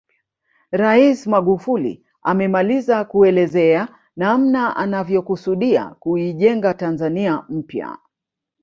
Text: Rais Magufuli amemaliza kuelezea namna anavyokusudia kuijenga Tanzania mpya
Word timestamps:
Rais 0.71 1.27
Magufuli 1.27 2.03
amemaliza 2.21 3.03
kuelezea 3.05 3.87
namna 4.15 4.75
anavyokusudia 4.75 5.95
kuijenga 5.99 6.73
Tanzania 6.73 7.43
mpya 7.49 7.97